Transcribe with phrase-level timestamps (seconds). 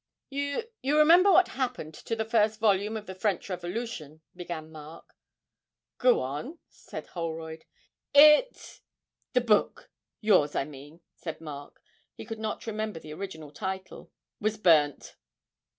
[0.31, 5.15] 'You you remember what happened to the first volume of the "French Revolution"?' began Mark.
[5.99, 7.65] 'Go on,' said Holroyd.
[8.11, 8.81] 'It
[9.33, 11.83] the book yours, I mean,' said Mark
[12.15, 15.17] (he could not remember the original title), 'was burnt.'